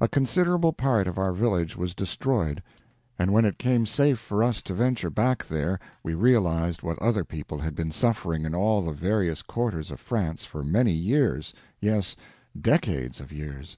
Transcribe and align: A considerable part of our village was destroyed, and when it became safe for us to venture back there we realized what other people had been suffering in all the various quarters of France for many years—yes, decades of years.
A 0.00 0.08
considerable 0.08 0.72
part 0.72 1.06
of 1.06 1.18
our 1.18 1.32
village 1.34 1.76
was 1.76 1.94
destroyed, 1.94 2.62
and 3.18 3.30
when 3.30 3.44
it 3.44 3.58
became 3.58 3.84
safe 3.84 4.18
for 4.18 4.42
us 4.42 4.62
to 4.62 4.72
venture 4.72 5.10
back 5.10 5.46
there 5.48 5.78
we 6.02 6.14
realized 6.14 6.82
what 6.82 6.98
other 6.98 7.24
people 7.24 7.58
had 7.58 7.74
been 7.74 7.92
suffering 7.92 8.46
in 8.46 8.54
all 8.54 8.80
the 8.80 8.92
various 8.94 9.42
quarters 9.42 9.90
of 9.90 10.00
France 10.00 10.46
for 10.46 10.64
many 10.64 10.92
years—yes, 10.92 12.16
decades 12.58 13.20
of 13.20 13.30
years. 13.30 13.76